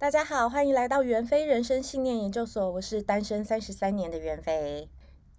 [0.00, 4.88] 大家好，欢迎来到袁飞人生信念研究所，我是单身三十三年的袁飞。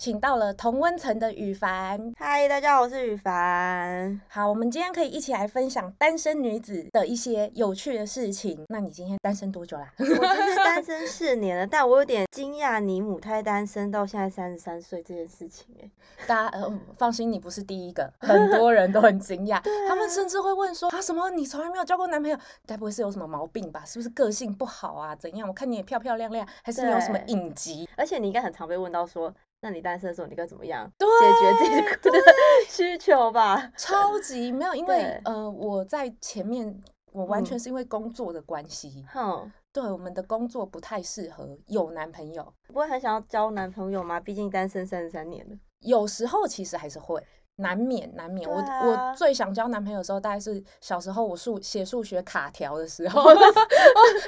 [0.01, 4.19] 请到了同温层的羽凡，嗨，大家好，我是羽凡。
[4.27, 8.65] 好，我们今天可以一起来分享单身女子的一些有趣的事情。
[8.69, 9.93] 那你今天单身多久啦？
[9.99, 15.67] 我就是单身四年了，但我有点惊讶，你母胎单身到现在三十三岁这件事情。
[15.79, 15.87] 哎，
[16.25, 21.29] 大家呃放心，你不是第一个，很多人都很惊讶， 他们甚至会问说啊，什么？
[21.29, 22.35] 你从来没有交过男朋友？
[22.65, 23.83] 该不会是有什么毛病吧？
[23.85, 25.15] 是不是个性不好啊？
[25.15, 25.47] 怎样？
[25.47, 27.87] 我看你也漂漂亮亮，还是你有什么隐疾？
[27.95, 29.31] 而且你应该很常被问到说。
[29.61, 31.05] 那你单身的时候，你该怎么样解
[31.39, 32.23] 决自己的
[32.67, 33.71] 需求吧？
[33.77, 42.51] 超级没有，因为呃，我在前面，我完全是因为工作的关系，嗯，对，我们的工作不太适合有男朋友。
[42.67, 44.19] 不会很想要交男朋友吗？
[44.19, 45.55] 毕竟单身三十三年了。
[45.81, 47.23] 有时候其实还是会。
[47.57, 48.49] 难免难免。
[48.49, 53.23] 我我最想交男朋友的时候大概是小时候我数写数学卡条的时 候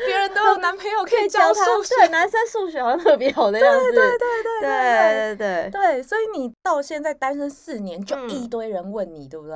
[0.05, 4.17] 别人都有男朋友可以教数学男生数学好像特别好的样子对
[4.61, 9.55] 对对对所以你到现在单身四年就一堆人问你对不对？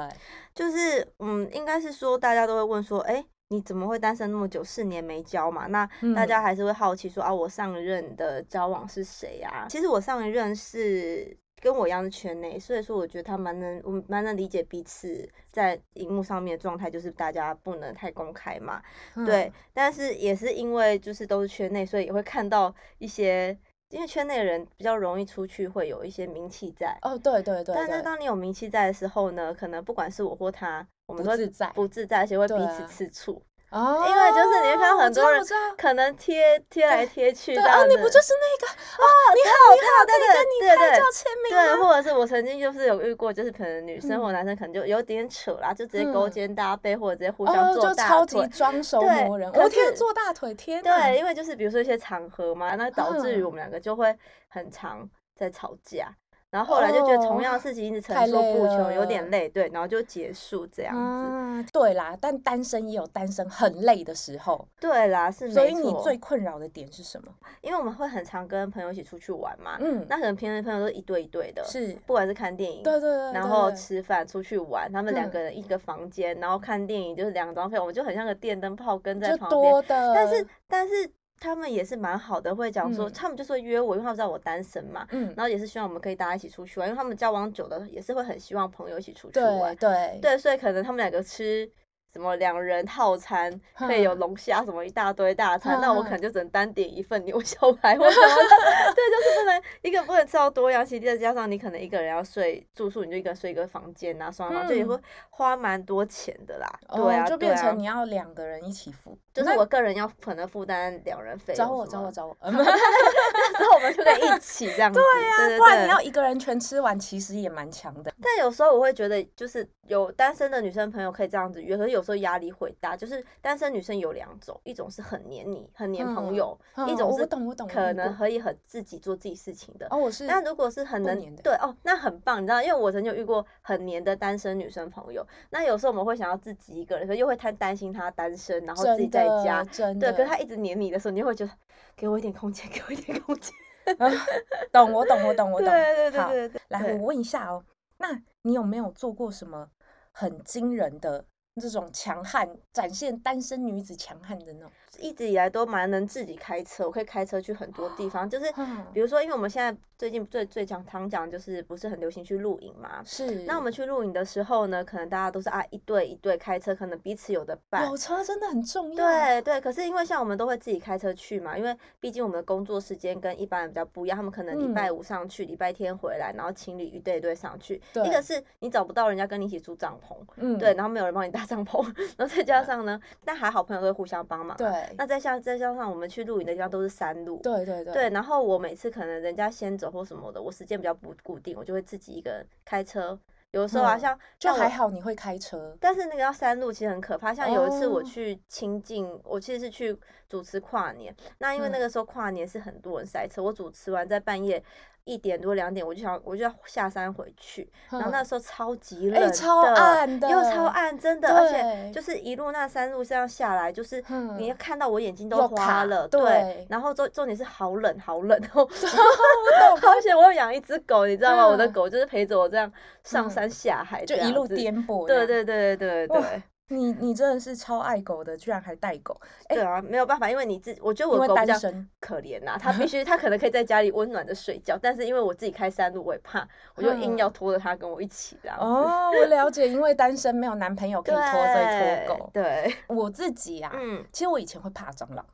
[0.56, 5.68] 就是嗯应该是说大家都会问说哎你怎么会单身那么久四年没交嘛？
[5.68, 18.82] 那大家还是会好奇说啊我上一任的交往是谁呀其实我上一任是跟我一样的圈内，所以说我觉得他蛮能，我蛮能理解彼此在荧幕上面的状态，就是大家不能太公开嘛，
[19.16, 19.52] 嗯、对。
[19.74, 23.58] 但是也是因为就是都是圈内，所以也会看到一些，
[23.90, 26.96] 因为圈内的人比较容易出去，会有一些名气在。
[27.02, 27.76] 哦，对对对，对。
[27.76, 33.42] 但是当你有名气在的时候呢，可能不管是我或他，我们都不自在，不自在，而且会彼此吃醋。
[33.70, 35.44] 哦，因为就是你会看到很多人
[35.78, 38.74] 可能贴贴来贴去这样子，哦，你不就是那个？
[38.74, 56.10] 哦，你好，你好，对对对对对，对，或者是我曾经就是有遇过，就是可能女生或男生可能就有点扯啦，就直接勾肩搭背或者直接互相做大腿，超级装熟磨人，我天，做大腿，贴，对，因为就是比如说一些场合嘛，那导致于我们两个就会很常在吵架。
[56.50, 61.28] 然后后来就觉得同样的事情一直层出不穷，有点累，对，然后就结束这样子。
[61.30, 64.66] 嗯、对啦，但单身也有单身很累的时候。
[64.80, 65.62] 对啦，是没错。
[65.62, 67.34] 所以你最困扰的点是什么？
[67.62, 79.84] 因为我们会很常跟朋友一起出去玩嘛，嗯，那可能平时朋友都一对一对的，是，不管是看电影，对对对，然后吃饭、出去玩，他们两个人一个房间，然后看电影就是两张票，我们就很像个电灯泡跟在旁边。
[79.88, 81.12] 但是但是。
[81.40, 91.72] 他们也是蛮好的，会讲说，他们就是会约我，因为他们知道我单身嘛，嗯，然后也是希望我们可以大家一起出去玩，因为他们交往久的也是会很希望朋友一起出去玩，对对对，所以可能他们两个吃。
[92.18, 98.94] 什么两人套餐可以有龙虾什么一大堆大餐，那我可能就只能单点一份牛小排或什么的。
[98.96, 106.68] 对，就是不能一个不能吃到多样性，再加上你可能一个人要睡住宿，你就一个人睡一个房间啊，双房就也会花蛮多钱的啦。
[106.90, 111.54] 对啊，就变成你要两个人一起付，就是我个人要可能负担两人费。
[111.54, 114.98] 找我找我找我， 那时候我们就可以一起这样子。
[115.00, 118.12] 对呀，不然你要一个人全吃完，其实也蛮强的。
[118.20, 122.07] 但有时候我会觉得，就是有单身的女生朋友可以这样子约，可是有。
[122.08, 127.28] 所以压力会大，就是单身女生有两种，一种是很黏你、很黏朋友，嗯、一种是
[127.68, 129.86] 可能可以很自己做自己事情的。
[129.90, 130.26] 哦，我是。
[130.26, 135.22] 那如果是很能黏的，对哦，那很棒，你知道，因为我曾经有遇过很黏的单身女生朋友。
[135.50, 139.62] 那有时候我们会想要自己一个人，可是又会太担心她单身，然后自己在家，
[140.00, 141.52] 对，可是她一直黏你的时候，你就会觉得
[141.98, 143.54] 给我一点空间，给我一点空间。
[144.72, 145.68] 懂我懂我懂我懂。
[145.70, 146.62] 对对对对对。
[146.70, 147.62] 来，我问一下哦，
[147.98, 149.70] 那你有没有做过什么
[150.14, 151.26] 很惊人的？
[151.60, 158.30] 这种强悍，展现单身女子强悍的那种，一直以来都蛮能自己开车，我可以开车去很多地方。
[158.30, 158.46] 就是
[158.94, 163.02] 比如说，因为我们现在最近最最讲常讲，就是不是很流行去露营嘛？
[163.04, 163.44] 是。
[163.46, 167.88] 那我们去露营的时候呢，可能大家都是啊一对一对开车，可能彼此有的伴。
[167.90, 168.96] 有车真的很重要。
[168.96, 177.82] 对对，可是因为像我们都会自己开车去嘛，因为毕竟我们的工作时间跟一般人比较不一样，他们可能礼拜五上去，礼、嗯、拜天回来，然后情侣一对一对上去。
[177.94, 178.06] 对。
[178.06, 181.82] 一个是你找不到人家跟你一起租帐篷，嗯，对，然后没有人帮你搭帐篷，
[182.18, 184.58] 然后再加上呢，但还好朋友都会互相帮忙。
[184.58, 184.68] 对。
[184.98, 187.40] 那再像再加上我们去露营的地方都是山路。
[187.42, 187.94] 对对对。
[187.94, 193.18] 对，然后我每次可能人家先走或什么的，我时间比较不固定，我就会自己一个人开车。
[193.52, 197.34] 有的时候啊，像就还好你会开车，但是那个要山路其实很可怕。
[197.34, 199.98] 像有一次我去清境，我其实是去
[200.28, 201.16] 主持跨年。
[201.38, 204.62] 那因为那个时候跨年是很多人塞车，我主持完在半夜。
[205.08, 207.68] 一点多两点，我就想，我就要下山回去。
[207.90, 214.04] 然后那时候超级冷的，超暗的，又超暗，真的，而且就是一路那山路这样下来，就是
[214.38, 216.68] 你要看到我眼睛都花了，对。
[216.70, 218.68] 然后重重点是好冷，好冷哦。
[219.88, 221.48] 而且我有养一只狗，你知道吗？
[221.48, 222.70] 我的狗就是陪着我这样
[223.04, 225.08] 上山下海，就一路颠簸。
[225.08, 226.44] 对对对对对对。
[226.70, 229.20] 你你真的是超爱狗的，居然还带狗。
[229.48, 231.56] 对啊，没有办法，因为你自我觉得我狗比较
[232.00, 238.64] 可怜呐， 它必须它可能可以在家里温暖的睡觉，但是因为我自己开山路，我也怕，我就硬要拖着它跟我一起这样子。
[238.64, 242.30] 哦，我了解，因为单身没有男朋友可以拖，所以拖狗。
[242.36, 245.26] 对，我自己啊，嗯，其实我以前会怕蟑螂。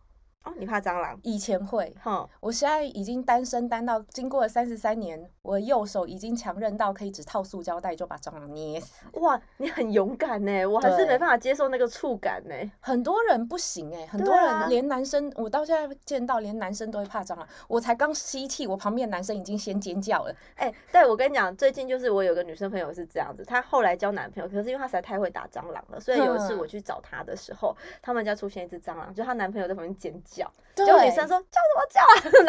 [0.43, 1.17] 哦，你怕蟑螂？
[1.23, 9.05] 以前会，哼，我现在已经单身单到，经过了三十三年，我的右手已经强韧到可以只套塑胶袋就把蟑螂捏死。
[9.13, 12.53] 哇，你很勇敢呢，我还是没办法接受那个触感呢。
[12.81, 17.47] 很多人不行哎，很多人连男生，我到现在见到连男生都会怕蟑螂。
[17.69, 20.35] 我才刚吸气，我旁边男生已经先尖叫了。
[20.55, 30.85] 哎，对，我跟你讲，最近就是我有个女生朋友是这样子，她后来交男朋友，可是因为她实在太会打蟑螂了，所以有一次我去找她的时候，他们家出现一只蟑螂，就她男朋友在旁边尖叫，对。
[31.05, 32.01] 女生说叫什么叫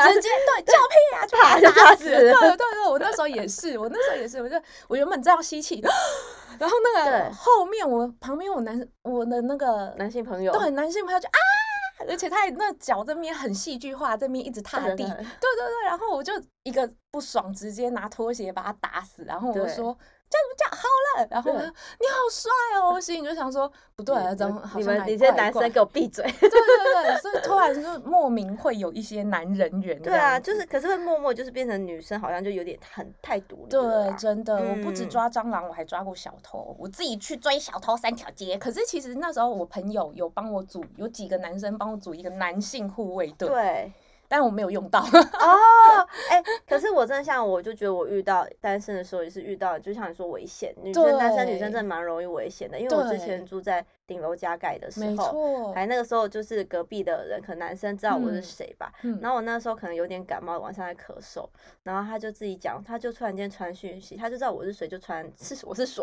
[0.03, 0.09] 啊？
[0.13, 2.05] 直接对叫屁啊，就把他打死。
[2.05, 4.57] 对对对，我那时候也是，我那时候也是，我就
[4.89, 5.83] 我原本这样吸气，
[6.59, 11.39] 然后那个后面我旁边我男我的那个男性朋友，对男性朋友就啊，
[12.09, 16.33] 而且他也那脚这边很戏剧化，这边一直踏地，对对对，然后我就
[16.63, 19.97] 一个不爽，直接拿拖鞋把他打死，然后我就说。
[20.31, 20.83] 叫什么叫好
[21.17, 21.29] 了？
[21.31, 22.51] 然后呢，你好帅
[22.81, 22.95] 哦！
[22.95, 26.25] 我心里就想说，不对啊，怎么好像你们这些男生给我闭嘴！
[26.25, 30.01] 对对对，所以突然就莫名会有一些男人缘。
[30.03, 33.71] 对啊，就是可是会默默就是变成女生，好像就有点很太独立。
[33.71, 36.75] 对，真的，我不止抓蟑螂，我还抓过小偷。
[36.79, 38.59] 我自己去追小偷三条街。
[38.59, 43.49] 可是其实那时候我朋友有帮我组，有几个男生帮我组一个男性护卫队。
[43.49, 43.93] 对。
[44.29, 45.01] 但我没有用到。
[45.05, 61.49] 哦，哎，可是我真的像我就觉得我遇到单身的时候也是遇到，就像你说危险，女生单身女生真的蛮容易危险的，因为我之前住在顶楼加盖的时候，没错，还那个时候就是隔壁的人，可能男生知道我是谁吧，然后我那时候可能有点感冒，晚上在咳嗽，
[61.83, 66.03] 然后他就自己讲，他就突然间传讯息，他就知道我是谁，就传是我是谁，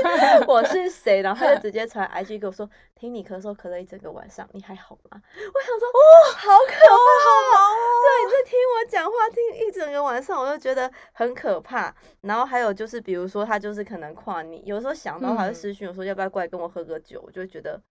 [0.48, 5.20] 我是谁，然后他就直接传 IG 给我说，听你咳嗽咳了一整个晚上，你还好吗？
[5.20, 7.62] 我想说，哇，好可怕。
[8.02, 11.94] 对，你在听我讲话，听一整个晚上，我就觉得很可怕。
[12.22, 17.82] 然后还有就是，比如说他就是可能跨你，有时候想到他会私讯我说要不要过来跟我喝个酒，我就就觉得。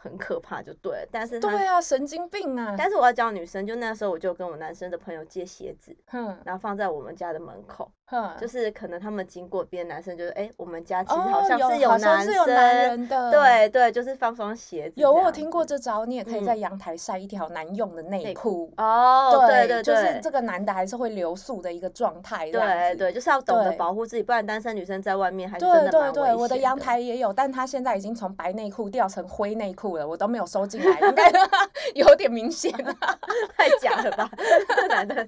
[0.00, 2.76] 很可怕，就对了，但是对啊，神经病啊！
[2.78, 15.00] 但是我要教女生，就那时候我就跟我男生的朋友借鞋子，哼，然后放在我们家的门口，哼，就是可能他们经过，别的男生就是，哎，我们家其实好像是有男生的，对对，就是放双鞋子。
[15.00, 26.12] 有，我有听过这招，你也可以在阳台晒一条男用的内裤哦，对对对，就是这个男的还是会留宿的一个状态，对对，就是要懂得保护自己，不然单身女生在外面还是真的蛮危险的。
[26.12, 29.87] 对对对，我的阳台也有，但他现在已经从白内裤掉成灰内裤。
[29.88, 31.30] 我都没有收进来，应该
[31.94, 32.72] 有点明显，
[33.56, 34.30] 太假了吧？
[34.88, 35.26] 男的，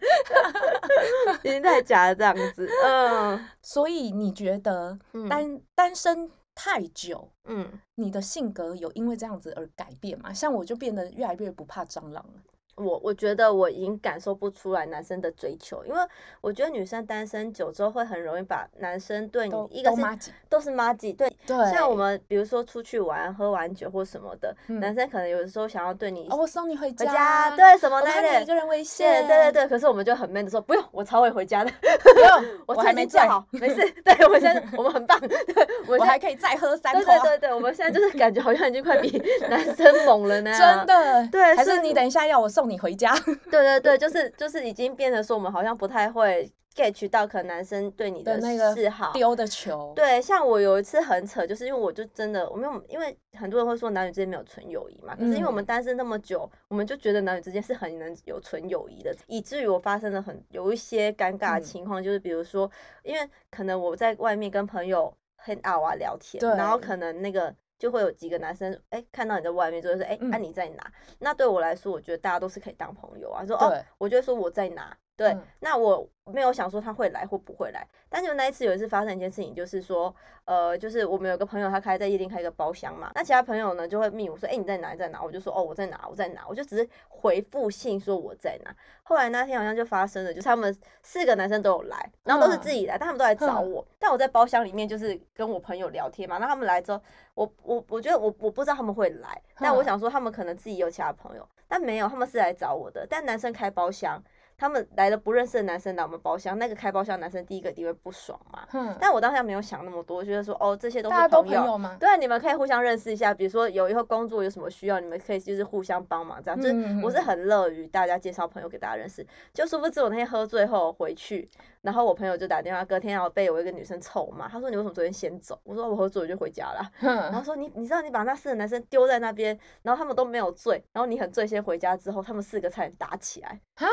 [1.42, 2.68] 已经太假了，这样子。
[2.84, 4.98] 嗯，所以你觉得
[5.28, 10.32] 单、嗯、单身太久，嗯，你的性格有因为这样子而改变吗？
[10.32, 12.42] 像我就变得越来越不怕蟑螂了。
[12.82, 15.98] 我我觉得我已经感受不出来男生的追求，因为
[16.40, 35.38] 我觉得女生单身久之后会很容易把男生对你一个是都是妈吉，对对，像我们比如说出去玩喝完酒或什么的，男生可能有的时候想要对你，哦我送你回家，对什么那的，一个人危险，对对对，可是我们就很 man 的说不用，我超会回家的，不用， 我还没做好，没事，对我们现在我们很棒，对，
[35.86, 39.10] 我还可以再喝三口，对对对，我们现在就是感觉好像已经快比
[39.50, 43.12] 男生猛了呢， 真的，对，还是你等一下要我送你回家？
[43.50, 48.40] 对对对，就是就是已经变成说我们好像不太会 get 到可能男生对你的
[48.74, 49.92] 示好丢的球。
[49.96, 62.70] 对，像我有一次很扯，就是因为我就真的我没有，因为很多人会说男女之间没有纯友谊嘛，可是因为我们单身那么久，我们就觉得男女之间是很能有纯友谊的，以至于我发生了很有一些尴尬的情况，就是比如说，
[63.02, 65.12] 因为可能我在外面跟朋友
[65.44, 67.54] hang out 啊聊天，然后可能那个。
[67.80, 70.92] 就会有几个男生，哎、欸，看到你在外面，就会说，哎、欸，那、嗯啊、你在哪？
[71.18, 73.42] 那对我来说，我觉得大家都是可以当朋友啊。
[73.46, 74.94] 说，哦，我就说我在哪？
[75.20, 77.86] 对，嗯、那我没有想说他会来或不会来。
[78.08, 80.14] 但就那一次有一次发生一件事情，就是说，
[80.46, 83.12] 呃，就是我们有个朋友，他开在夜店开一个包厢嘛。
[83.14, 84.92] 那其他朋友呢，就会密我说，哎、欸，你在哪？
[84.92, 85.22] 你在哪？
[85.22, 86.06] 我就说，哦，我在哪？
[86.08, 86.46] 我在哪？
[86.48, 88.74] 我就只是回复信说我在哪。
[89.02, 93.86] 后来那天好像就发生了，就是他们四个男生都有来，然后都是自己来，但他们都来找我。
[93.98, 96.38] 但我在包厢里面就是跟我朋友聊天嘛。
[96.38, 97.02] 那他们来之后，
[97.34, 103.06] 我我我觉得我我不知道他们会来，但我想说他们可能自己有其他朋友，但没有，他们是来找我的。
[103.08, 104.22] 但男生开包厢，
[104.60, 108.68] 他们来了不认识的男生来我们包厢，那个开包厢男生第一个一定会不爽嘛。
[108.74, 108.94] 嗯。
[109.00, 111.96] 但我当下没有想那么多，我觉得说哦，这些都是朋友，都朋友吗？
[111.98, 116.60] 对啊，你们可以互相认识一下，比如说有以后工作有什么需要，你们可以就是互相帮忙这样。
[116.60, 119.26] 嗯、就是我是很乐于大家介绍朋友给大家认识。
[119.54, 121.48] 就殊不知我那天喝醉后回去，
[121.80, 125.58] 然后我朋友就打电话，隔天要被我一个女生臭骂，他说你为什么昨天先走？
[125.64, 126.90] 我说我喝醉我就回家了。
[127.00, 133.86] 嗯、然后说你你知道你把那四个男生丢在那边，然后他们都没有醉，然后你很醉先回家之后，他们四个差点打起来啊，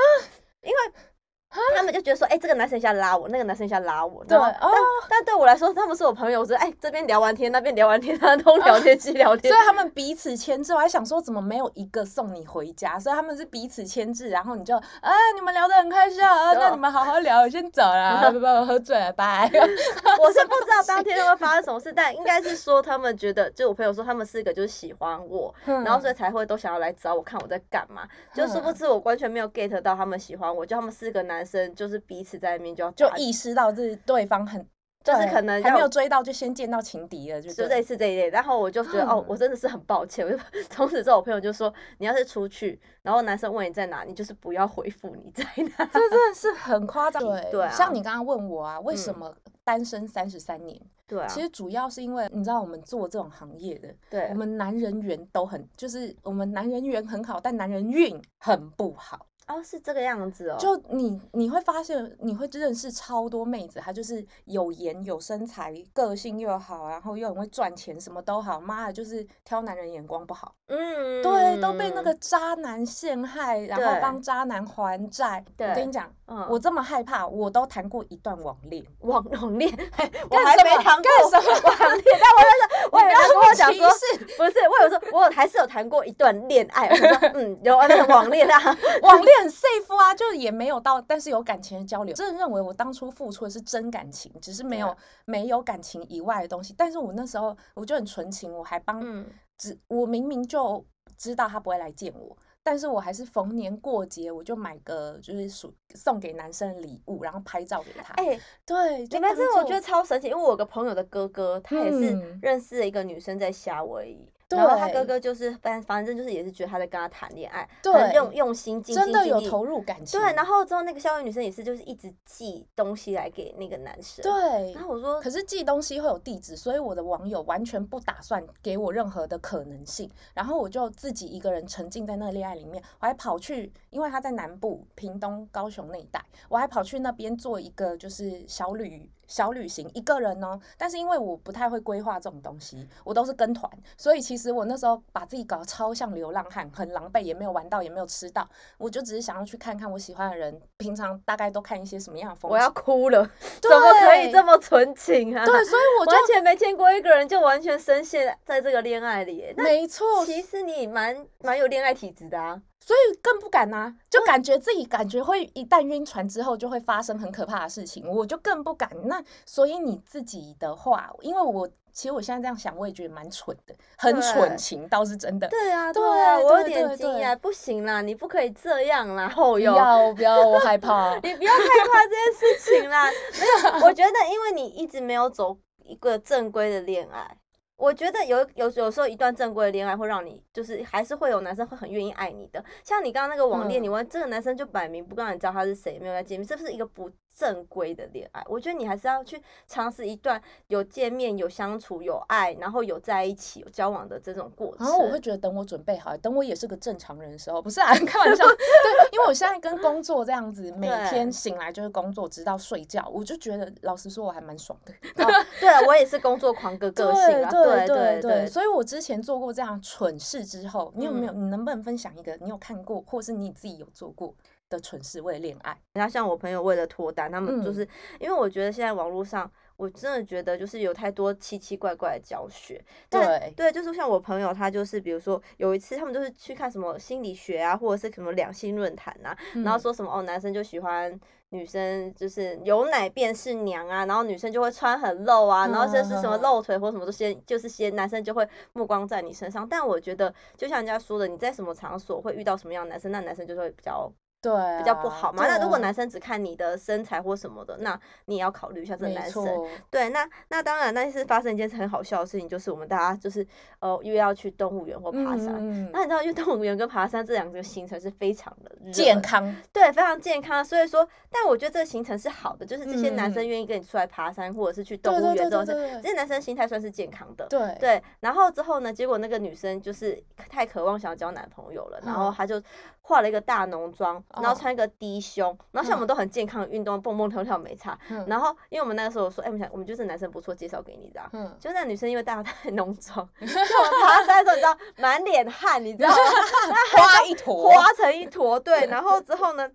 [0.62, 1.17] 因为。
[1.50, 4.72] 他们就觉得说，哎、欸，这个男生一下拉我，那个男生一下拉我，对，但、哦、
[5.10, 10.74] 但对我来说，他们是我朋友，我说，哎、欸，这边聊完天，那边聊完天，他东聊天西聊天，所以他们彼此牵制。
[10.74, 13.00] 我还想说，怎么没有一个送你回家？
[13.00, 19.50] 所以他们是彼此牵制，然后你就，哎，你们聊得很开心啊，那你们好好聊，我先走了，不不，我喝醉了，拜。
[19.52, 28.08] 我是不知道当天会发生什么事，但应该是说他们觉得，就我朋友说他们四个就是喜欢我，然后所以才会都想要来找我看我在干嘛。
[28.34, 34.66] 就殊不知我完全没有 get 到他们喜欢我，就他们四个男生就是彼此在那边就就意识到这对方很，
[35.04, 38.30] 就是可能还没有追到就先见到情敌了，就就类似这一类。
[38.30, 40.26] 然后我就觉得哦，我真的是很抱歉。
[40.26, 40.38] 我就
[40.70, 45.44] 从此之后，我朋友就说，你要是出去，然后男生问你在哪，你就是不要回复你在
[45.78, 45.86] 哪。
[45.94, 47.22] 这真的是很夸张。
[47.24, 50.80] 对对，像你刚刚问我啊，为什么单身三十三年？
[51.08, 59.27] 对啊，其实主要是因为你知道我们做这种行业的，对，我们男人缘都很，就是我们男人缘很好，但男人运很不好。
[59.48, 60.58] 哦，是这个样子哦。
[60.60, 68.60] 就你你会发现，你会认识超多妹子，她就是有颜有身材，个性又好，然后又很会赚钱，什么都好。
[68.60, 70.54] 妈的，就是挑男人眼光不好。
[70.68, 75.44] 嗯，对，都被那个渣男陷害，然后帮渣男还债。
[75.56, 78.84] 对，我跟你讲，嗯，我这么害怕，我都谈过一段网恋。
[79.00, 79.72] 网网恋？
[80.30, 82.04] 我还没谈过什么网恋？
[82.20, 83.88] 但我就是，我有跟我讲说，
[84.36, 86.90] 不是，我有说，我还是有谈过一段恋爱。
[86.90, 88.60] 我说，嗯，有那个网恋啊，
[89.04, 89.37] 网恋。
[89.40, 92.14] 很 safe 啊，就也没有到，但是有感情的交流。
[92.16, 96.74] 真的认为我当初付出的是真感情，只是没有、啊、没有感情以外的东西。
[96.78, 99.26] 但是我那时候我就很纯情，我还帮，嗯、
[99.58, 100.86] 只我明明就
[101.18, 108.14] 知道他不会来见我，但是我还是逢年过节我就买个就是属送给男生的礼物，然后拍照给他。
[108.16, 114.32] 哎、欸，对，你们这我觉得超神奇，因为我有个朋友的哥哥，他也是认识了一个女生在夏威夷。
[114.50, 120.18] 然后他哥哥就是反反正就是也是觉得他在跟他谈恋爱，对，很用用心，精心真的有投入感情。
[120.18, 124.24] 对，然后之后那个校园女生也是就是一直寄东西来给那个男生。
[124.24, 130.10] 对，然后我说，可是寄东西会有地址，所以我的网友完全不打算给我任何的可能性。
[130.34, 139.12] 然后我就自己一个人沉浸在那个恋爱里面，我还跑去，因为他在南部屏东、高雄那一带，我还跑去那边做一个就是小旅。
[139.28, 152.56] 小旅行一个人哦，但是因为我不太会规划这种东西，我都是跟团，所以其实我那时候把自己搞得超像流浪汉，很狼狈，也没有玩到，也没有吃到，我就只是想要去看看我喜欢的人，平常大概都看一些什么样的风景。
[152.56, 153.30] 我要哭了，
[153.62, 155.46] 怎么可以这么纯情啊？
[155.46, 159.54] 对，所以我 就完全没见过一个人就完全深陷在这个恋爱里。
[159.58, 162.62] 没错，其实你蛮蛮有恋爱体质的啊。
[162.80, 168.90] 所以更不敢呐、啊，就感觉自己感觉会一旦晕船之后就会发生很可怕的事情，我就更不敢。
[169.04, 175.48] 那所以你自己的话，因为我其实我现在这样想，我也觉得蛮蠢的，很蠢情倒是真的。
[175.50, 181.60] 对啊，对啊，我有点惊讶，不行啦，你不可以这样啦，后有不要不要，我害 怕，你不要害
[181.92, 183.10] 怕这件事情啦。
[183.34, 187.38] 没有，我觉得因为你一直没有走一个正规的恋爱。
[187.78, 204.88] 我觉得有有有时候一段正规的恋爱会让你就是还是会有男生会很愿意爱你的，像你刚刚那个网恋，你问这个男生就摆明不让你知道他是谁，没有来见面，这不是一个不正规的恋爱，我觉得你还是要去尝试一段有见面、有相处、有爱，然后有在一起、有交往的这种过程。
[204.88, 208.44] 然后我会觉得，等我准备好，等我也是个正常人的时候，不是啊， 开玩笑。
[208.44, 214.92] 对，因为我现在跟工作这样子，每天醒来就是工作，直到睡觉，我就觉得，老实说，我还蛮爽的。
[215.24, 215.30] 哦、
[215.62, 217.52] 对啊，我也是工作狂个个性啊。
[217.52, 221.34] 对对对，所以我之前做过这样蠢事之后，你有没有？
[221.34, 224.34] 你能不能分享一个你有看过，或是你自己有做过？
[224.70, 232.84] 的蠢事为恋爱，然后像我朋友为了脱单，他们就是、嗯、因为我觉得现在网络上，我真的觉得就是有太多奇奇怪怪的教学。
[233.10, 241.18] 对对，就是像我朋友，他就是比如说有一次他们就是去看什么心理学啊，或者是什么两性论坛啊，嗯、然后说什么哦，男生就喜欢
[241.52, 249.66] 女生就是有奶便是娘啊，然后女生就会穿很露啊，然后就是什么露腿或什么都先就是先男生就会目光在你身上。
[249.66, 254.12] 但我觉得就像人家说的，你在什么场所会遇到什么样的男生，那男生就会比较。
[254.42, 255.44] 对、啊，比较不好嘛。
[255.44, 259.46] 啊、那如果男生只看你的身材或什么的，那你也要考虑一下这个男生。
[259.90, 263.46] 对，那那当然，那是发生一件很好笑的事情，就是我们大家就是
[263.80, 265.56] 呃约要去动物园或爬山。
[265.58, 270.64] 嗯、那你知道，因为动物园跟爬山这两个行程是非常的健康，对，非常健康。
[270.64, 277.48] 所以说，但我觉得这个行程是好的，就是这些男生愿意跟你出来爬山，或者是去动物园之后，这些男生心态算是健康的。
[277.48, 278.04] 对对。
[278.20, 282.62] 然后之后呢，结果那个女生就是太渴望想要交男朋友了，然后她就
[283.02, 287.98] 化了一个大浓妆，然后穿一个低胸，然后像我们都很健康的运动，蹦蹦跳跳没差。
[288.28, 291.22] 然后因为我们那个时候说，哎，我们想我们就是男生不错，介绍给你的。
[291.34, 291.56] 嗯。
[291.60, 296.16] 就那女生因为大家太浓妆， 就我们爬山的时候，你知道满脸汗，你知道吗？
[296.98, 298.60] 花一坨，花成一坨。
[298.60, 298.86] 对。
[298.92, 299.70] 然后之后呢？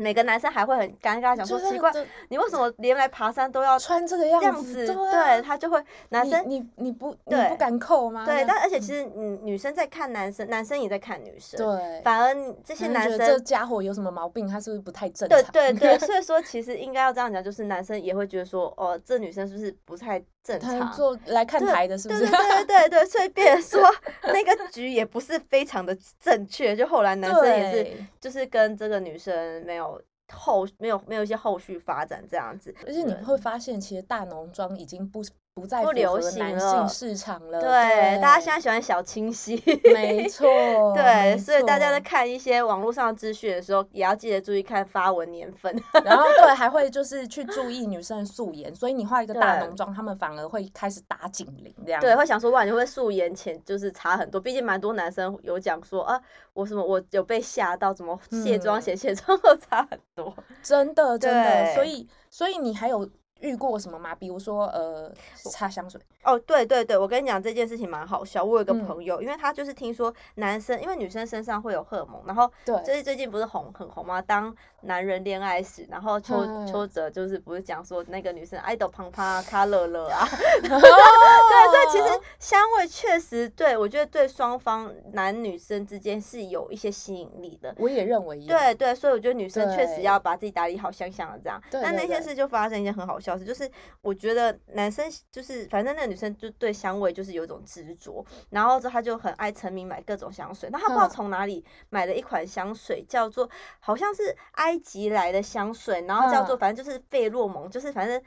[0.00, 1.92] 每个男生还会很尴尬，想说奇怪，
[2.30, 4.86] 你为什么连来爬山都要穿这个样子？
[4.86, 8.24] 对，他就会男生，你你不你不敢扣吗？
[8.24, 11.58] 对，但而且其实女，女生在看男生，男生也在看女生。
[11.58, 14.48] 对，反而这些男生这家伙有什么毛病？
[14.48, 15.42] 他是不是不太正常？
[15.52, 20.92] 对对对， 所以说其实应该要这样讲，就是男生也会觉得说，哦，这女生是不是不太正常？
[20.92, 22.20] 做来看台的是不是？
[22.26, 23.94] 对对对对，所以变成说
[24.24, 26.74] 那个局也不是非常的正确。
[26.76, 30.00] 就后来男生也是，就是跟这个女生没有。
[30.32, 37.60] 后没有没有一些后续发展这样子，而且你会发现，其实大浓妆已经不不再不流行男性市场了。
[37.60, 39.60] 对，大家现在喜欢小清新。
[39.92, 40.48] 没错。
[40.94, 45.74] 对，所以大家在看一些网络上资讯的时候，也要记得注意看发文年份。
[46.04, 52.00] 然后对，还会就是去注意女生的素颜，所以你画一个大浓妆，他们反而会开始打警铃这样。
[52.00, 56.18] 对，会想说哇，你会素颜前就是差很多，毕竟蛮多男生有讲说啊，
[56.54, 60.34] 我什么我有被吓到，怎么卸妆前 卸妆都差很多。
[60.62, 63.06] 真的真的，所以所以你还有。
[63.40, 64.14] 遇过什么吗？
[64.14, 65.12] 比如说，呃，
[65.50, 66.00] 擦香水。
[66.22, 68.44] 哦，对对对，我跟你讲这件事情蛮好笑。
[68.44, 74.20] 我有个朋友，嗯、因为他就是听说男生，因为女生身上会有荷尔蒙，然后对，就是最近不是红很红吗？
[74.20, 80.28] 当男人恋爱时，然后邱邱泽就是不是讲说那个女生爱豆胖胖卡乐乐啊？
[80.60, 87.74] 对，所以其实香味确实对我觉得对双方男女生之间是有一些吸引力的。
[87.78, 88.38] 我也认为。
[88.40, 91.58] 对对，所以我觉得女生确实要把自己打理好，香香的这样。
[91.70, 91.80] 对。
[91.82, 93.29] 但那件事就发生一件很好笑。
[93.38, 93.70] 就是
[94.00, 100.68] 我觉得男生就是反正那个女生就对香味就是有一种执着，然后之后他就很爱沉迷买各种香水。
[100.70, 108.20] 那他不知道从哪里买了一款香水，叫做好像是埃及来的香水，然后叫做反正就是费洛蒙，就是反正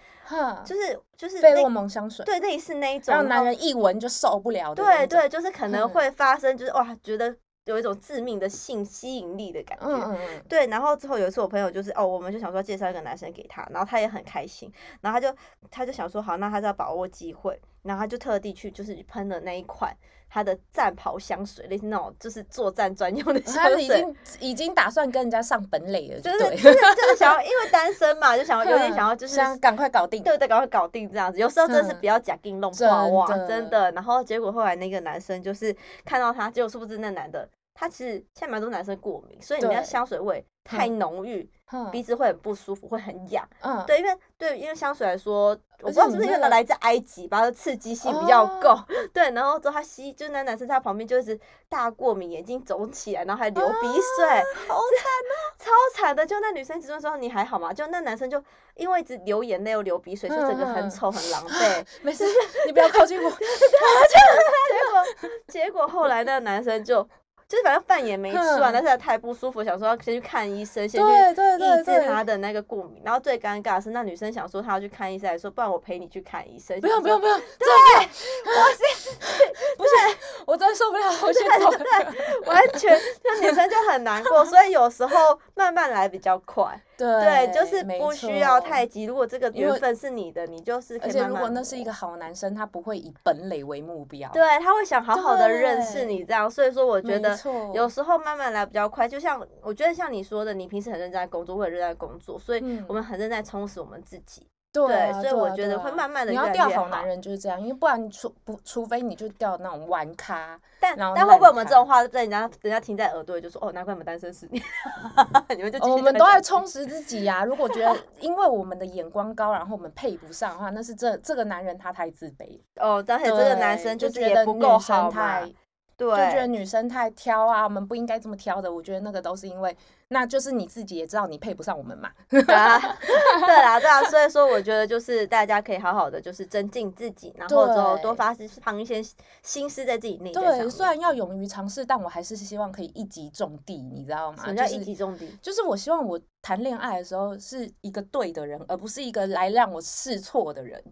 [0.65, 4.83] 就是就是费洛蒙香水，对，类似那一种，让男人一闻就受不了的。
[4.83, 7.35] 对对，就是可能会发生，就是哇，觉得。
[7.65, 10.67] 有一种致命的性吸引力的感觉，嗯嗯对。
[10.67, 14.71] 然后之后有一次我朋友就是哦，我们就想说介绍一个男生给他，然后他也很开心，
[15.01, 15.37] 然后他就
[15.71, 19.95] 他就想说好，那他就要把握机会，然后他就特地去就是喷了那一款
[20.29, 23.61] 他的战袍香水，类似那种就是作战专用的香水。
[23.63, 31.37] 他已经已经打算跟人家上本垒了，就是就是就是想要， 因为单身嘛，就想要有点想要就是 想赶快搞定，对对，赶快搞定这样子。
[31.39, 33.91] 有时候真的是比较假定弄花哇，真的。
[33.91, 37.47] 然后结果后来那个男生就是看到他，结果是不是那男的？
[37.75, 41.49] 他其实现在蛮多男生过敏，所以你那香水味太浓郁，
[41.91, 43.47] 鼻子会很不舒服，会很痒。
[43.61, 45.49] 嗯，对，因为对，因为香水来说，
[45.81, 48.77] 我不知道是不是因为它来自埃及，吧它的刺激性比较够。
[49.13, 54.25] 对，然后之后他吸，就是那男生在他旁边就一直大过敏，眼睛肿起来，然后还流鼻水，
[54.67, 56.25] 好惨啊，超惨的。
[56.25, 57.73] 就那女生一直说你还好吗？
[57.73, 58.41] 就那男生就
[58.75, 61.85] 因为一直流眼泪又流鼻水，就整个很丑很狼狈。
[62.03, 62.23] 没事，
[62.65, 63.29] 你不要靠近我。
[63.29, 65.03] 结果
[65.47, 67.05] 结果后来那个男生就。
[67.53, 72.99] 就是反正饭也没吃完，但是他太不舒服，想说要先去看医生，先去抑制他的那个过敏。
[73.05, 76.81] 然后最尴尬是，那女生想说她要去看医生，还说不然我陪你去看医生。
[76.81, 79.13] 不用不用不用，对，我先
[79.77, 81.69] 不是，我真的受不了，我先走。
[81.69, 86.81] 对，完全，那女生就很难过，所以有时候慢慢来比较快。
[86.97, 89.03] 对，就是不需要太急。
[89.03, 91.23] 如果这个缘分是你的，你就是可以慢慢。
[91.23, 94.29] 而且如果那是一个好男生，他不会以本垒为目标。
[94.31, 96.49] 对，他会想好好的认识你这样。
[96.49, 97.35] 所以说，我觉得
[97.73, 99.07] 有时候慢慢来比较快。
[99.07, 104.47] 就像我觉得像你说的，你平时很认真在工作，我很认真在工作，所以我们很认真在充实我们自己。
[104.71, 106.31] 对，所以我觉得会慢慢的。
[106.31, 110.59] 你要钓好男人就是这样，因为不然除不除非你就钓那种玩咖。
[110.79, 114.63] 但但会不会我们这种话在人家人家听在耳朵里就说哦，难怪我们单身十年，
[115.55, 117.45] 你们就我们都在充实自己呀。
[117.45, 122.59] 如果觉得因为我们的眼光高，然后我们配不上的话，那是这这个男人他太自卑。
[122.77, 125.47] 哦，而且这个男生就觉得不够好嘛。
[125.95, 128.71] 对，就觉得女生太挑啊，我们不应该这么挑的。
[128.71, 129.75] 我觉得那个都是因为，
[130.07, 132.09] 那就是你自己也知道你配不上我们嘛。
[132.29, 134.03] 对 啊，对啊，对啊。
[134.03, 139.01] 所以说，我觉得就是大家可以好好的就是增进自己，然后之后多发放一些
[139.43, 140.31] 心思在自己内。
[140.31, 144.43] 对，虽然要勇于尝试，但我还是希望可以一击中地，你知道吗？
[144.43, 145.37] 什么叫一击中地？
[145.41, 150.83] 就是我希望我谈恋爱的时候是一个对的人，而不是一个来让我试错的人。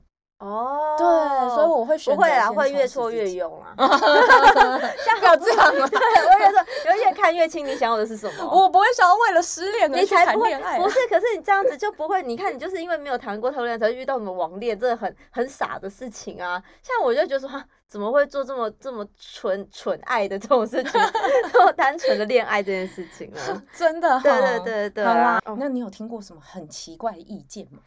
[0.42, 3.76] 哦，对，所以我会选不会啊，会越挫越勇啊。
[3.78, 5.86] 像不要这样啊！
[5.88, 8.44] 对，我跟你说，有越看越清，你想要的是什么？
[8.50, 10.80] 我不会想要为了失恋而去谈恋爱。
[10.80, 12.24] 不是，可是你这样子就不会。
[12.24, 16.62] 你看，你就是因为没有谈过头恋，才会遇到什么网恋，这个很很傻的事情啊。
[16.82, 20.92] 像我就觉得说，怎么会做这么这么蠢蠢爱的这种事情，
[21.54, 23.62] 这么单纯的恋爱这件事情呢？
[23.78, 25.06] 真的，对对对对。
[25.06, 27.78] 好啦，那你有听过什么很奇怪的意见吗？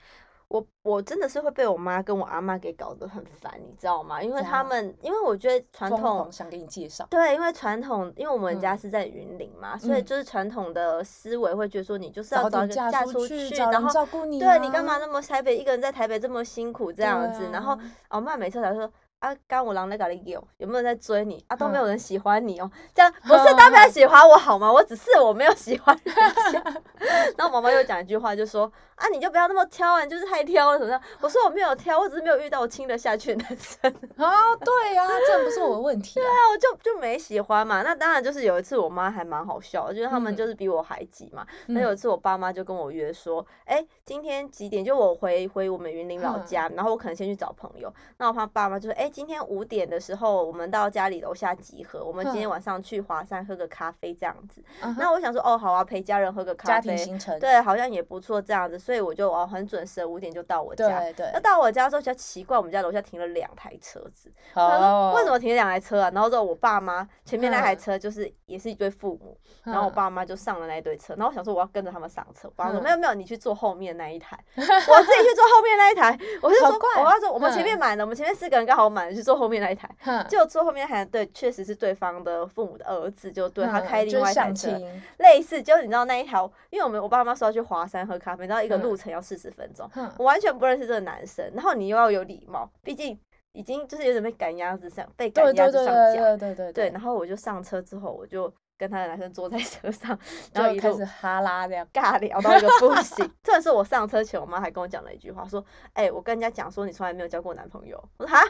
[0.49, 4.23] 我我真的是会被我妈跟我阿妈给搞得很烦，你知道吗？
[4.23, 17.45] 因为他们，因为我觉得传统想给你介绍，对，因为传统，因为我们家是在云林嘛，嗯、所以就是传统的思维会觉得说，你就是要早点嫁出去，然后照顾你、啊，对你干嘛那么台北一个人在台北这么辛苦这样子？
[17.47, 17.79] 啊、然后
[18.11, 18.91] 我妈每次来说。
[19.25, 21.57] 啊，干我狼在搞你有有没有人在追你啊？
[21.57, 24.71] 都没有人喜欢你哦， 这样不是代表喜欢我好吗？
[24.71, 26.15] 我只是我没有喜欢人
[26.53, 26.63] 家。
[27.39, 31.01] 然后妈妈又讲一句话，就说啊，你就不要那么挑啊，你就是太挑了什么的。
[31.21, 33.91] 我说我没有挑，我只是没有遇到我亲得下去的男生。
[34.17, 36.23] 啊， 对呀、啊，这不是我的问题、啊。
[36.23, 37.83] 对啊，我就就没喜欢嘛。
[37.83, 41.47] 那当然就是有一次我妈还蛮好笑的，就是他们就是比我还急嘛。
[41.67, 44.85] 那、嗯、有一次我爸妈就跟我约说，哎、欸，今天几点？
[44.85, 47.93] 就我回回我们云林老家，嗯、然后我可能先去找朋友。
[48.19, 52.05] 那我怕爸妈就说，哎、欸，今天五点的时候，我们到家里楼下集合。
[52.05, 54.61] 我们今天晚上去华山喝个咖啡，这样子。
[54.83, 54.93] Uh-huh.
[54.99, 58.77] 那我想说，哦，好啊，陪家人喝个咖啡，家庭行程，对，好像也不错，这样子。
[58.77, 60.99] 所以我就哦，很准时，五点就到我家。
[60.99, 61.31] 对对。
[61.33, 64.29] 那到我家之后，比较奇怪，我们家楼下停了两台车子。
[64.55, 64.69] Oh.
[64.69, 66.11] 他说为什么停两台车啊？
[66.13, 69.71] 然后之后我爸妈前面那台车就是也是一对父母，uh.
[69.71, 71.15] 然后我爸妈就上了那一对车。
[71.15, 72.83] 然后我想说我要跟着他们上车，我爸说、uh.
[72.83, 76.19] 没有没有，你去坐后面那一台， 我自己去坐后面那一台。
[76.43, 79.89] 我就说，我爸说我们前面满了，我们前面四个人刚好满了，去坐后面那一台。
[80.29, 84.71] 就坐后面还对，确实是对方的父母的儿子，就对他开另外一台车，
[85.19, 89.89] 类似，就是你知道那一条，因为我们我爸妈说要去华山喝咖啡，然后一个路程要四十分钟，
[90.19, 93.19] 我完全不认识这个男生，然后你又要有礼貌，毕竟
[93.53, 98.53] 已经就是有点被赶鸭子上，被赶鸭子上架，对对对对，然后我就上车之后我就。
[98.85, 100.17] 跟他的男生坐在车上，
[100.53, 103.29] 然后一开始哈拉这样尬聊到一个不行。
[103.43, 108.45] 这是我上车前，我妈还跟我讲了一句话，说：“哎、欸，我跟人家讲说你从来没有交过男朋友。”我说：“哈，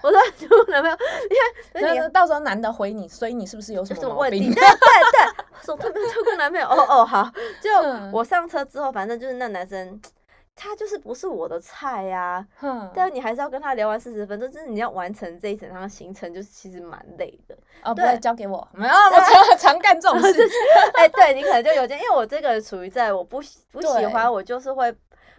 [0.00, 0.96] 我说交过男朋友，
[1.74, 6.66] 你看，那到时候男的回你，所以你是不是有什么问题？”对对对，我说他没有交过男朋友。
[6.66, 7.30] 哦哦，好。
[7.60, 7.70] 就
[8.10, 10.00] 我上车之后，反正就是那男生。
[10.56, 17.56] 他就是不是我的菜呀、啊，但是你还是要跟他聊完四十分钟，就是你要完成这一整趟行程，就是其实蛮累的。
[17.82, 20.56] 哦，对，交给我， 没有，我常 常干这种 事情。
[20.94, 24.94] 哎，对你可能就有点，因为我这个处于在我不不喜欢，我就是会。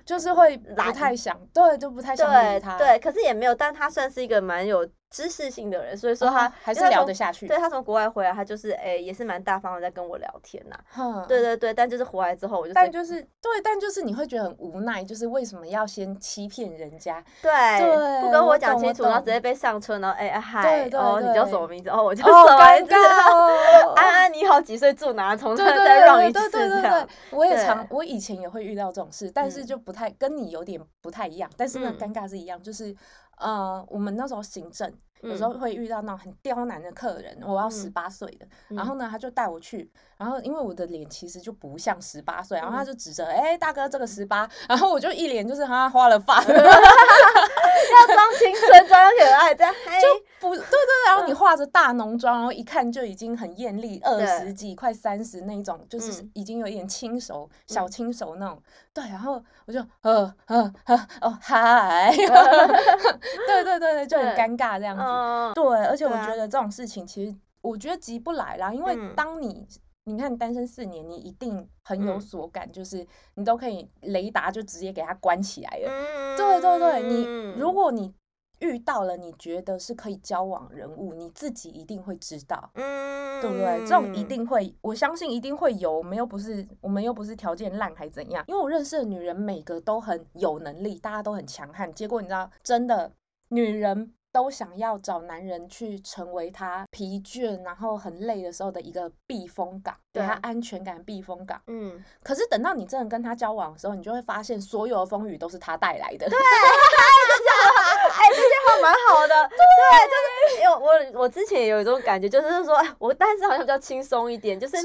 [0.06, 2.78] 就是会不太想，对，就不太想理他。
[2.78, 7.47] 对，对，可是也没有，但他算是一个蛮有知识性的人，所以说他、哦、还是聊得下去。
[7.47, 11.25] 对，他从国外回来，他就是哎、欸，也是蛮大方的在跟我聊天呐、啊。
[11.25, 17.23] 对对对，但就是回来之后，我就但就是对，但就是你会觉得很无奈，就是为什么要先欺骗人家？
[17.41, 17.49] 对，
[17.80, 21.89] 對不跟我讲清楚，然后直接被上车，然后哎嗨，哦，你叫什么名字？
[21.89, 22.93] 哦，我叫什么名字？
[23.95, 25.34] 安安，你好，几岁住哪？
[25.34, 27.08] 从这再让一次这样。
[27.32, 32.93] 我也常，我以前也会遇到这种事，但是就不太跟你有点不太一样，但是呢，尴尬是一样，就是
[33.37, 50.07] 呃，我们那时候行政有时候会遇到那种很刁难的客人，我要十八岁的，然后呢，他就带我去，然后因为我的脸其实就不像十八岁，然后他就指着，哎，大哥这个十八，然后我就一脸就是他花了发， 要装青春装可爱这样， 就
[50.49, 58.62] 不 对对对，然后你化着大浓妆，然后一看就已经很艳丽，二十几快三十那种，就是已经有一点轻熟小轻熟那种，
[58.93, 65.03] 对，然后我就呃呃呃哦嗨， 对对对对，就很尴尬这样子。
[65.03, 69.67] 嗯，对，而且我觉得这种事情其实，我觉得急不来啦，因为当你
[70.05, 73.05] 你看单身四年，你一定很有所感，就是
[73.36, 76.38] 你都可以雷达就直接给它关起来了。
[76.38, 77.25] 对对对，你
[77.60, 78.13] 如果你
[78.65, 83.80] 遇到了你觉得是可以交往人物，你自己一定会知道，嗯对不对？
[83.86, 88.43] 这种一定会，我相信一定会有，我们又不是我们又不是条件烂还怎样？
[88.47, 93.12] 因为我认识的女人每个都很有能力，大家都很强悍，结果你知道，真的
[93.49, 94.13] 女人。
[94.36, 101.62] 都想要找男人去成为他疲倦然后很累的时候的一个避风港，对他安全感避风港。
[101.67, 106.28] 嗯，可是等到你真的跟他交往的时候，你就会发现所有的风雨都是他带来的。
[106.30, 106.38] 对，
[108.15, 109.36] 哎，这句话蛮好的。
[109.51, 109.60] 对，
[110.08, 110.25] 就是
[110.62, 114.77] 因为我我之前也有一种感觉，就是说，哎，我单身好像比较轻松一点，就是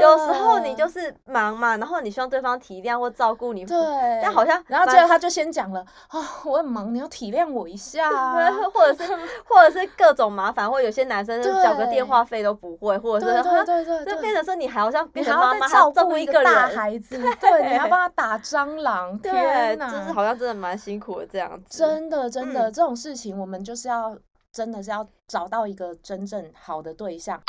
[0.00, 3.76] 有时候你就是忙嘛，然后你希望对方体谅或照顾你，对，
[4.22, 8.08] 但好像然后最后他就先讲了啊，我很忙，你要体谅我一下，
[8.72, 9.12] 或者是
[9.44, 24.16] 或者是各种麻烦，或者有些男生缴个电话费都不会，或者是对对对，就变成说你还好像变成妈妈照顾一个大孩子， 对，你要帮他打蟑螂，天哪，就是好像真的蛮辛苦的这样子，真的真的这种事情，我们就是要
[24.52, 27.40] 真的是要找到一个真正好的对象。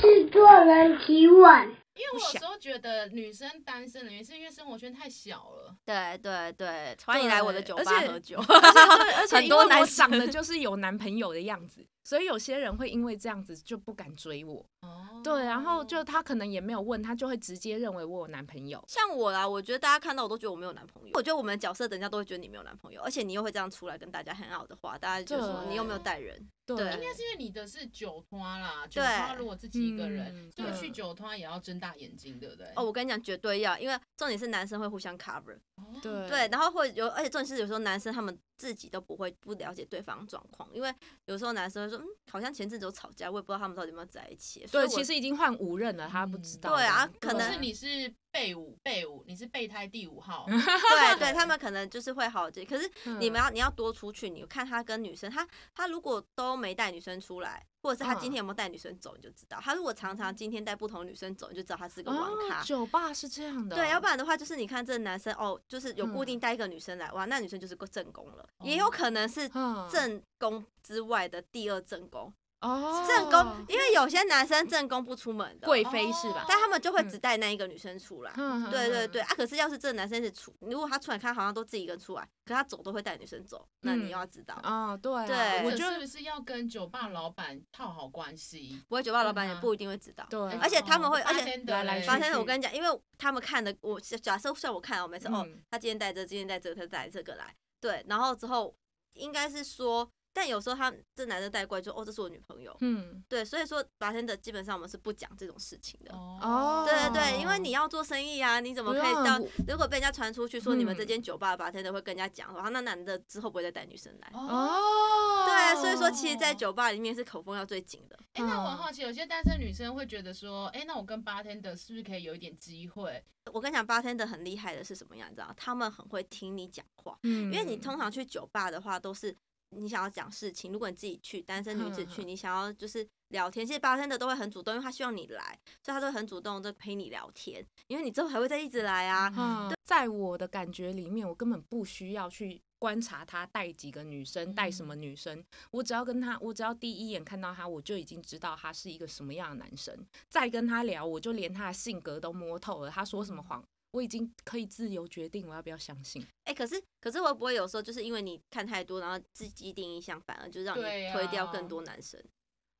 [0.00, 1.74] 制作人提问。
[1.94, 5.72] 因为我有时候觉得女生单身的原因是因为生活圈太小了。
[5.84, 8.36] 对对对，欢迎来我的酒吧喝酒。
[8.48, 14.64] 而且 很多男生长得 就是有男朋友的样子，所以有些人会因为这样子就不敢追我。
[14.82, 15.20] 哦。
[15.24, 18.84] 对，然后就他可能也没有问，他就会直接认为我有男朋友。
[18.86, 21.10] 像我啦，我觉得大家看到我都觉得我没有男朋友。
[21.14, 26.46] 我觉得我们的角色，等一下都会觉得你没有男朋友，而且你又会这样出来跟大家很好的话，大家就说你有没有带人？
[26.66, 32.66] 对，应该是因为你的是酒托啦，酒托如果自己一个人，就去酒托也要睁大眼睛，对不对？
[32.76, 35.58] 哦，我跟你讲，绝对要，因为重点是男生会互相 cover，
[36.02, 40.94] 对对，然后会有，而且重点是有时候男生他们自己都不会不了解对方状况，因为
[41.26, 44.66] 有时候男生会说，嗯，好像前阵子有吵架，我也不知道他们到底有没有在一起。
[44.70, 46.74] 对，其实已经换五任了，他不知道。
[46.74, 50.44] 对啊，可能是你是备五备五，你是备胎第五号。
[50.48, 50.58] 对
[51.20, 57.64] 对， 他们可能就是会好这，可是你们要你要多出去，你看他跟女生，他他如果都没带女生出来。
[57.84, 59.58] 或者是他今天有没有带女生走，你就知道。
[59.60, 62.18] 他如果常常今天带不同女生走，你就知道他是个玩
[62.48, 62.62] 咖。
[62.62, 63.76] 酒吧是这样的。
[63.76, 69.46] 对，要不然的话，就是你看这男生哦，就是有固定带一个女生来，哇，那女生就是个正宫了，也有可能是
[69.92, 72.32] 正宫之外的第二正宫。
[72.64, 76.46] 哦，正宫，因为有些男生正宫不出门的，贵妃是吧？
[76.48, 78.32] 但他们就会只带那一个女生出来。
[78.36, 79.28] 嗯对对对啊！
[79.36, 84.96] 可是要是这个男生是出，如果他出来看，好像都自己一个人出来，可他走都会带女生走，那你又要知道啊。
[84.96, 88.82] 对对，我觉得是不是要跟酒吧老板套好关系？
[88.88, 90.26] 不会，酒吧老板也不一定会知道。
[90.30, 98.74] 对，而且他们会，而且来来，发生我跟你讲，因为他们看的，我假设像我看，我每次哦，他今天带这，今天带这，他带这个来，对，然后之后
[99.12, 100.10] 应该是说。
[100.34, 118.18] 但有时候他这男的带过来就哦，这是我女朋友，嗯，对，所以说白天的基本上我们是不讲这种事情的哦，对对对，因为你要做生意啊，你怎么可以到如果被人家传出去说你们这间酒吧的白天的会跟人家讲然后，那男的之后不会再带女生来哦，对，所以说其实，在酒吧里面是口风要最紧的。
[118.32, 123.22] 哎，那我很好奇，有些单身女生会觉得说，哎，那我跟八天的是不是可以有一点机会？
[123.52, 125.54] 我跟你讲，八天的很厉害的是什么样，你知道？
[125.56, 129.36] 他们很会听你讲话，嗯，因为你通常去酒吧的话都是。
[129.76, 139.32] 你想要讲事情，如果你自己去，单身女子去，你想要就是聊天，其实八天的都会很主动，因为他希望你来，所以他都会很主动的陪你聊天，因为你之后还会再一直来啊。
[139.36, 149.94] 嗯，在我的感觉里面，我根本不需要去观察他带几个女生，带什么女生，我只要跟他，我只要第一眼看到他，我就已经知道他是一个什么样的男生。
[150.28, 153.64] 再跟他聊，我就连他的性格都摸透了，他说什么谎。
[153.94, 156.20] 我已经可以自由决定我要不要相信。
[156.42, 162.20] 哎、欸，可是可是会不会有时候就是因为你看太多，然后自己定义相，反而就让你推掉更多男生？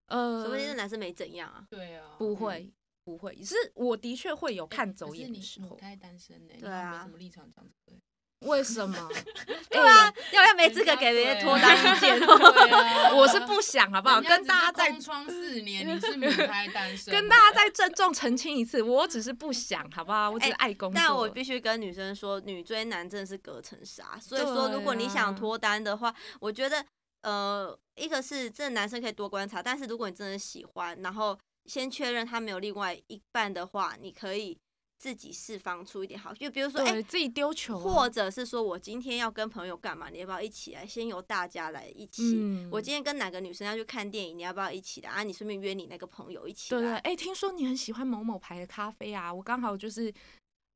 [0.07, 1.65] 呃，除非这男生没怎样啊？
[1.71, 2.69] 对啊，不会
[3.05, 5.67] 不会，是我的确会有看走眼的时候。
[5.67, 6.55] 欸、你母胎单身呢？
[6.59, 7.93] 对啊，没什么立场这样子。
[8.45, 9.09] 为什么？
[9.71, 12.21] 对啊，要不要没资格给别人脱单意见？
[13.17, 14.21] 我是不想，好不好？
[14.21, 17.13] 跟大家再空窗四年，你是母胎单身。
[17.13, 20.31] 跟大家再郑重澄清一次，我只是不想，好不好？
[20.31, 20.95] 我只是爱工作。
[20.95, 24.19] 但我必须跟女生说，女追男真的是隔层纱。
[24.21, 26.85] 所以说，如果你想脱单的话，我觉得，
[27.23, 34.59] 呃，一个是这男生可以多观察，但是如果你真的喜欢，然后先确认他没有另外一半的话，你可以。
[34.97, 40.87] 自己释放出一点好，就比如说，哎、欸，自己丢球，或者是说我今天要跟朋友干嘛，你要不要一起来？
[40.87, 42.35] 先由大家来一起。
[42.37, 45.11] 嗯、我今天跟哪个女生要去看电影，你要不要一起来？
[45.11, 46.81] 啊，你顺便约你那个朋友一起来。
[46.81, 50.13] 对对，哎、欸，听说你很喜欢某某牌的咖啡啊，我刚好就是。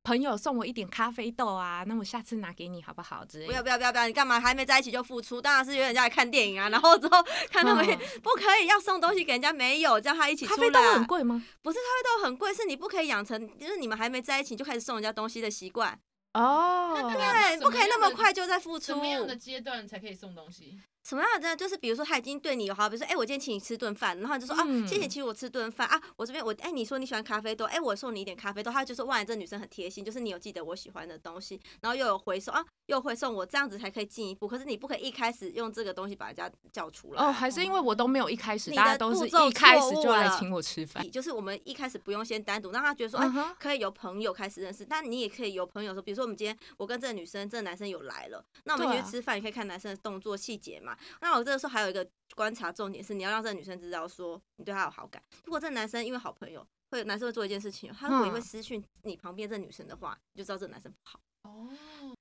[0.09, 3.23] 朋友送我一点咖啡豆啊，那我下次拿给你好不好？
[3.27, 3.47] 之类。
[3.47, 5.39] 不要不要不要不要，你干嘛还没在一起就付出？
[5.39, 7.85] 当然是约人家来看电影啊，然后之后看他们
[8.25, 10.57] 不可以要送东西给人家，没有叫他一起出来。
[10.57, 11.45] 咖啡豆很贵吗？
[11.61, 15.99] 不是咖啡豆很贵，是你不可以养成，就是你们还没在一起就开始送人家东西的习惯。
[16.33, 18.87] 哦，对，不可以那么快就在付出。
[18.87, 20.81] 什么样的阶段才可以送东西？
[21.09, 21.57] 什么样的？
[21.57, 34.49] 就是比如说他已经对你有好，比如说哎，我今天请你吃顿饭，然后就说啊，谢谢请我吃顿饭啊，我这边我哎，你说你喜欢咖啡豆，哎，我送你一点咖啡豆，他就说哇，这女生很贴心，就是你有记得我喜欢的东西，然后又有回说啊，又会送我，这样子才可以进一步。
[34.49, 50.97] 可是你不可以一开始用这个东西把人家叫出来哦，还是因为我都没有一开始，大家都是一开始就来请我吃饭，就是我们一开始不用先单独让他觉得说哎，可以由朋友开始认识，但你也可以由朋友说，比如说我们今天我跟这个女生，这个男生有来了，那我们去吃饭，你可以看男生的动作细节嘛。
[51.21, 55.23] 那我这个时候还有一个观察重点是，你要让这个女生知道说你对她有好感。
[55.45, 61.21] 如果这个男生因为好朋友，会男生会做一件事情，他如果因为私讯你旁边这个女生的话，你就知道这个男生不好。
[61.49, 61.69] 哦。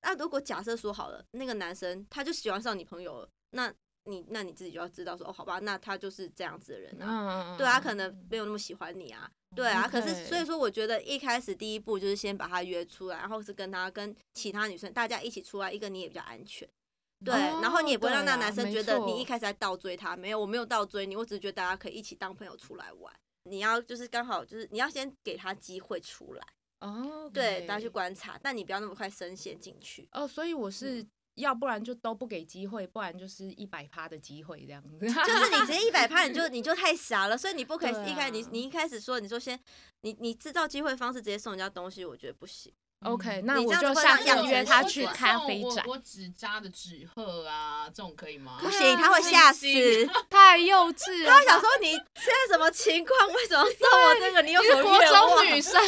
[0.02, 3.74] 那如果假设说好了，那个男生他就喜欢上你朋友了，那
[4.06, 7.58] 你那你自己就要知道说哦，好吧，那他就是这样子的人啊。
[7.58, 9.30] 对啊，可能没有那么喜欢你啊。
[9.56, 16.68] 对啊，可是所以说，我觉得一开始第一步就是先把他约出来，然后是跟他跟其他女生大家一起出来，一个你也比较安全。
[17.26, 23.12] 对，哦、然后你也不会让那男生觉得你一开始在倒追他，没有，我没有倒追你，我只是觉得大家可以一起当朋友出来玩。
[23.44, 26.46] 你要就是刚好就是你要先给他机会出来
[26.80, 30.28] 哦，对，大家去观察，但你不要那么快深陷进去哦。
[30.28, 34.98] 所以我是要不然就都不给机会，不然就是一百趴的机会这样子。
[35.02, 39.60] 就是你直接一百趴，你就 你就太傻了，所以你不可以一开始你你一开始说你说先
[40.02, 42.74] 你你制造机会方式直接送人家东西，我觉得不行。
[43.04, 45.86] OK，那我就下次约他去咖啡展。
[45.88, 48.58] 我纸扎的纸鹤啊，这种可以吗？
[48.60, 49.68] 不行，他会吓死，
[50.30, 51.30] 太幼稚了。
[51.30, 53.28] 他会想说你现在什么情况？
[53.34, 54.42] 为什么送我这个？
[54.42, 54.82] 你有什么？
[54.82, 55.88] 国中女生 吗？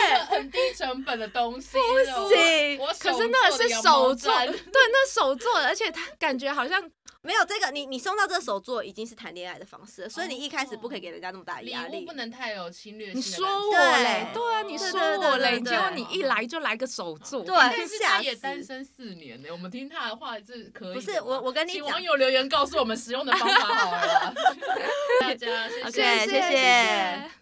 [0.00, 1.76] 对，很低成本的东西。
[1.78, 6.82] 不行，可是那个是手做，对，那手做的，而且他感觉好像。
[7.22, 13.16] 没有这个，你你送到这手作已经是谈恋爱的方式了，所以你一开始不可以给人家那么大压力，不能太有侵略性。
[13.16, 14.26] 你说我嘞？
[14.34, 15.60] 对啊，你说我嘞？
[15.60, 20.94] 结果你一来就来个手作，对，但是他也单身四年呢，我们听他的话是可以。
[20.94, 24.34] 不是我，我跟你讲，请网友留言告诉我们使用的方法好了。
[25.20, 27.41] 大家谢谢谢谢。